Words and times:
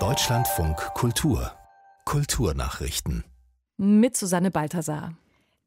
Deutschlandfunk 0.00 0.76
Kultur 0.94 1.52
Kulturnachrichten 2.04 3.22
mit 3.76 4.16
Susanne 4.16 4.50
Balthasar. 4.50 5.14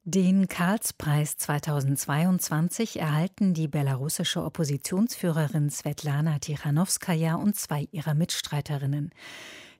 Den 0.03 0.49
Karlspreis 0.49 1.37
2022 1.37 2.99
erhalten 2.99 3.53
die 3.53 3.69
belarussische 3.69 4.43
Oppositionsführerin 4.43 5.69
Svetlana 5.69 6.39
Tichanowskaja 6.39 7.35
und 7.35 7.55
zwei 7.55 7.87
ihrer 7.91 8.13
Mitstreiterinnen. 8.13 9.11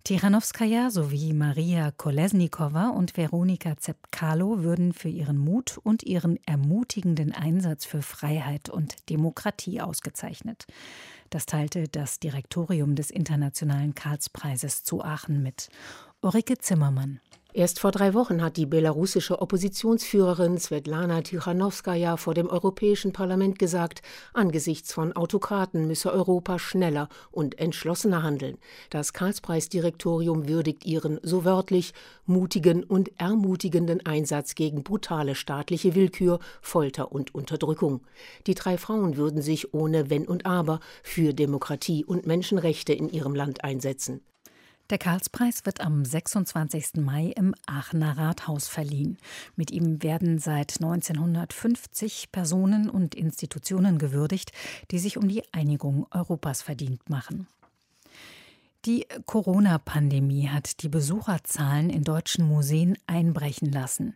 Tichanowskaja 0.07 0.89
sowie 0.89 1.33
Maria 1.33 1.91
Kolesnikova 1.91 2.91
und 2.91 3.17
Veronika 3.17 3.75
Zepkalo 3.75 4.63
würden 4.63 4.93
für 4.93 5.09
ihren 5.09 5.37
Mut 5.37 5.77
und 5.83 6.01
ihren 6.01 6.39
ermutigenden 6.45 7.33
Einsatz 7.33 7.83
für 7.83 8.01
Freiheit 8.01 8.69
und 8.69 9.09
Demokratie 9.09 9.81
ausgezeichnet. 9.81 10.65
Das 11.29 11.45
teilte 11.45 11.89
das 11.89 12.21
Direktorium 12.21 12.95
des 12.95 13.11
Internationalen 13.11 13.95
Karlspreises 13.95 14.85
zu 14.85 15.03
Aachen 15.03 15.43
mit. 15.43 15.67
Ulrike 16.21 16.57
Zimmermann. 16.57 17.19
Erst 17.57 17.79
vor 17.79 17.89
drei 17.89 18.13
Wochen 18.13 18.43
hat 18.43 18.55
die 18.55 18.67
belarussische 18.67 19.41
Oppositionsführerin 19.41 20.59
Svetlana 20.59 21.23
Tichanowskaja 21.23 22.15
vor 22.15 22.35
dem 22.35 22.51
Europäischen 22.51 23.13
Parlament 23.13 23.57
gesagt, 23.57 24.03
angesichts 24.31 24.93
von 24.93 25.13
Autokraten 25.13 25.87
müsse 25.87 26.13
Europa 26.13 26.59
schneller 26.59 27.09
und 27.31 27.57
entschlossener 27.57 28.21
handeln. 28.21 28.59
Das 28.91 29.11
Karlspreisdirektorium 29.11 30.47
würdigt 30.47 30.85
ihren, 30.85 31.19
so 31.23 31.45
wörtlich, 31.45 31.95
mutigen 32.27 32.83
und 32.83 33.09
ermutigenden 33.19 34.05
Einsatz 34.05 34.53
gegen 34.53 34.83
brutale 34.83 35.33
staatliche 35.33 35.95
Willkür, 35.95 36.37
Folter 36.61 37.11
und 37.11 37.33
Unterdrückung. 37.33 38.01
Die 38.45 38.53
drei 38.53 38.77
Frauen 38.77 39.17
würden 39.17 39.41
sich 39.41 39.73
ohne 39.73 40.11
Wenn 40.11 40.27
und 40.27 40.45
Aber 40.45 40.79
für 41.01 41.33
Demokratie 41.33 42.05
und 42.05 42.27
Menschenrechte 42.27 42.93
in 42.93 43.09
ihrem 43.09 43.33
Land 43.33 43.63
einsetzen. 43.63 44.21
Der 44.89 44.97
Karlspreis 44.97 45.65
wird 45.65 45.81
am 45.81 46.05
26. 46.05 47.01
Mai 47.01 47.33
im 47.35 47.53
Aachener 47.65 48.17
Rathaus 48.17 48.69
verliehen. 48.69 49.17
Mit 49.57 49.69
ihm 49.69 50.01
werden 50.01 50.39
seit 50.39 50.75
1950 50.81 52.31
Personen 52.31 52.89
und 52.89 53.13
Institutionen 53.13 53.97
gewürdigt, 53.97 54.53
die 54.91 54.99
sich 54.99 55.17
um 55.17 55.27
die 55.27 55.43
Einigung 55.51 56.07
Europas 56.11 56.61
verdient 56.61 57.09
machen. 57.09 57.47
Die 58.87 59.05
Corona-Pandemie 59.25 60.47
hat 60.47 60.81
die 60.81 60.87
Besucherzahlen 60.87 61.89
in 61.89 62.05
deutschen 62.05 62.47
Museen 62.47 62.97
einbrechen 63.05 63.69
lassen. 63.69 64.15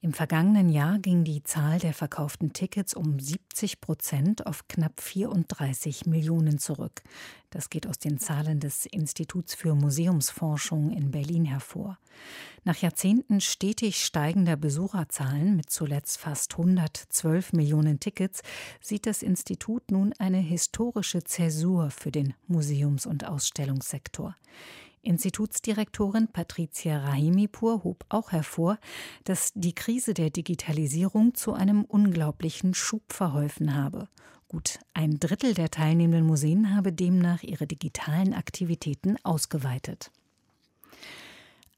Im 0.00 0.12
vergangenen 0.12 0.68
Jahr 0.68 1.00
ging 1.00 1.24
die 1.24 1.42
Zahl 1.42 1.80
der 1.80 1.92
verkauften 1.92 2.52
Tickets 2.52 2.94
um 2.94 3.18
70 3.18 3.80
Prozent 3.80 4.46
auf 4.46 4.68
knapp 4.68 5.00
34 5.00 6.06
Millionen 6.06 6.60
zurück. 6.60 7.02
Das 7.50 7.68
geht 7.68 7.88
aus 7.88 7.98
den 7.98 8.18
Zahlen 8.20 8.60
des 8.60 8.86
Instituts 8.86 9.54
für 9.54 9.74
Museumsforschung 9.74 10.90
in 10.92 11.10
Berlin 11.10 11.44
hervor. 11.44 11.98
Nach 12.64 12.76
Jahrzehnten 12.76 13.40
stetig 13.40 14.04
steigender 14.04 14.56
Besucherzahlen 14.56 15.56
mit 15.56 15.68
zuletzt 15.68 16.18
fast 16.18 16.52
112 16.52 17.52
Millionen 17.52 17.98
Tickets 17.98 18.42
sieht 18.80 19.04
das 19.04 19.22
Institut 19.22 19.90
nun 19.90 20.14
eine 20.18 20.38
historische 20.38 21.24
Zäsur 21.24 21.90
für 21.90 22.12
den 22.12 22.34
Museums- 22.46 23.04
und 23.04 23.26
Ausstellungssektor. 23.26 24.11
Institutsdirektorin 25.02 26.28
Patricia 26.28 26.98
Rahimipur 26.98 27.82
hob 27.82 28.04
auch 28.08 28.30
hervor, 28.30 28.78
dass 29.24 29.52
die 29.54 29.74
Krise 29.74 30.14
der 30.14 30.30
Digitalisierung 30.30 31.34
zu 31.34 31.52
einem 31.52 31.84
unglaublichen 31.84 32.72
Schub 32.72 33.12
verholfen 33.12 33.74
habe. 33.74 34.08
Gut 34.46 34.78
ein 34.94 35.18
Drittel 35.18 35.54
der 35.54 35.70
teilnehmenden 35.70 36.26
Museen 36.26 36.74
habe 36.74 36.92
demnach 36.92 37.42
ihre 37.42 37.66
digitalen 37.66 38.32
Aktivitäten 38.32 39.16
ausgeweitet. 39.24 40.12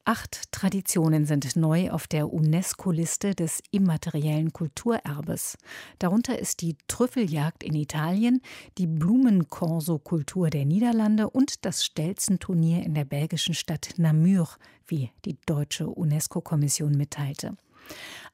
Acht 0.06 0.52
Traditionen 0.52 1.24
sind 1.24 1.56
neu 1.56 1.90
auf 1.90 2.06
der 2.06 2.30
UNESCO-Liste 2.30 3.34
des 3.34 3.62
immateriellen 3.70 4.52
Kulturerbes. 4.52 5.56
Darunter 5.98 6.38
ist 6.38 6.60
die 6.60 6.76
Trüffeljagd 6.88 7.64
in 7.64 7.74
Italien, 7.74 8.42
die 8.76 8.86
Blumenkorso-Kultur 8.86 10.50
der 10.50 10.66
Niederlande 10.66 11.30
und 11.30 11.64
das 11.64 11.86
Stelzenturnier 11.86 12.82
in 12.82 12.92
der 12.92 13.06
belgischen 13.06 13.54
Stadt 13.54 13.94
Namur, 13.96 14.50
wie 14.86 15.10
die 15.24 15.38
deutsche 15.46 15.88
UNESCO-Kommission 15.88 16.92
mitteilte. 16.92 17.56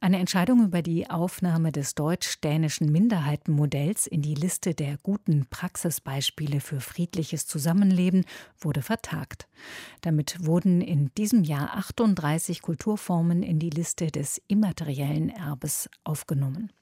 Eine 0.00 0.18
Entscheidung 0.18 0.64
über 0.64 0.80
die 0.80 1.10
Aufnahme 1.10 1.72
des 1.72 1.94
deutsch-dänischen 1.94 2.90
Minderheitenmodells 2.90 4.06
in 4.06 4.22
die 4.22 4.34
Liste 4.34 4.74
der 4.74 4.96
guten 5.02 5.46
Praxisbeispiele 5.50 6.60
für 6.60 6.80
friedliches 6.80 7.46
Zusammenleben 7.46 8.24
wurde 8.58 8.80
vertagt. 8.80 9.46
Damit 10.00 10.44
wurden 10.44 10.80
in 10.80 11.10
diesem 11.18 11.44
Jahr 11.44 11.76
38 11.76 12.62
Kulturformen 12.62 13.42
in 13.42 13.58
die 13.58 13.70
Liste 13.70 14.06
des 14.06 14.40
immateriellen 14.48 15.28
Erbes 15.28 15.90
aufgenommen. 16.02 16.72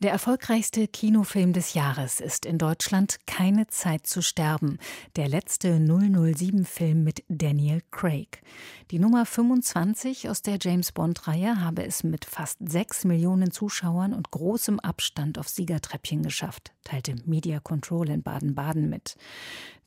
Der 0.00 0.10
erfolgreichste 0.10 0.88
Kinofilm 0.88 1.52
des 1.52 1.74
Jahres 1.74 2.20
ist 2.20 2.46
in 2.46 2.58
Deutschland 2.58 3.18
Keine 3.26 3.68
Zeit 3.68 4.06
zu 4.06 4.22
sterben, 4.22 4.78
der 5.16 5.28
letzte 5.28 5.76
007-Film 5.76 7.04
mit 7.04 7.22
Daniel 7.28 7.80
Craig. 7.90 8.42
Die 8.90 8.98
Nummer 8.98 9.24
25 9.24 10.28
aus 10.28 10.42
der 10.42 10.58
James 10.60 10.90
Bond-Reihe 10.90 11.60
habe 11.60 11.86
es 11.86 12.02
mit 12.02 12.24
fast 12.24 12.58
sechs 12.68 13.04
Millionen 13.04 13.52
Zuschauern 13.52 14.12
und 14.12 14.30
großem 14.30 14.80
Abstand 14.80 15.38
auf 15.38 15.48
Siegertreppchen 15.48 16.22
geschafft, 16.22 16.72
teilte 16.82 17.14
Media 17.24 17.60
Control 17.60 18.10
in 18.10 18.22
Baden-Baden 18.22 18.90
mit. 18.90 19.16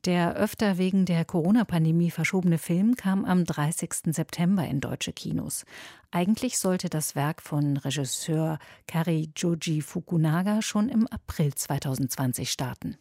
Der 0.04 0.34
öfter 0.36 0.78
wegen 0.78 1.04
der 1.04 1.24
Corona-Pandemie 1.24 2.10
verschobene 2.10 2.58
Film 2.58 2.94
kam 2.94 3.24
am 3.24 3.44
30. 3.44 4.14
September 4.14 4.66
in 4.66 4.80
deutsche 4.80 5.12
Kinos. 5.12 5.64
Eigentlich 6.10 6.58
sollte 6.58 6.88
das 6.88 7.14
Werk 7.14 7.42
von 7.42 7.76
Regisseur 7.76 8.58
Kari 8.86 9.30
Joji 9.36 9.82
Fukunaga 9.82 10.62
schon 10.62 10.88
im 10.88 11.06
April 11.06 11.54
2020 11.54 12.50
starten. 12.50 12.96